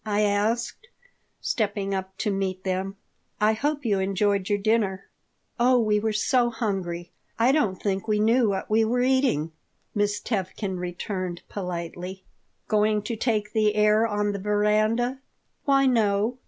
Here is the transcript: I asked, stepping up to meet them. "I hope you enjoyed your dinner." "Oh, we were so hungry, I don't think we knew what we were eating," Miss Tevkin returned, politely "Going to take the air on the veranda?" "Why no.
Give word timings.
I 0.03 0.21
asked, 0.21 0.87
stepping 1.41 1.93
up 1.93 2.17
to 2.17 2.31
meet 2.31 2.63
them. 2.63 2.95
"I 3.39 3.53
hope 3.53 3.85
you 3.85 3.99
enjoyed 3.99 4.49
your 4.49 4.57
dinner." 4.57 5.11
"Oh, 5.59 5.77
we 5.79 5.99
were 5.99 6.11
so 6.11 6.49
hungry, 6.49 7.11
I 7.37 7.51
don't 7.51 7.79
think 7.79 8.07
we 8.07 8.19
knew 8.19 8.49
what 8.49 8.67
we 8.67 8.83
were 8.83 9.01
eating," 9.03 9.51
Miss 9.93 10.19
Tevkin 10.19 10.79
returned, 10.79 11.43
politely 11.49 12.23
"Going 12.67 13.03
to 13.03 13.15
take 13.15 13.53
the 13.53 13.75
air 13.75 14.07
on 14.07 14.31
the 14.31 14.39
veranda?" 14.39 15.19
"Why 15.65 15.85
no. 15.85 16.39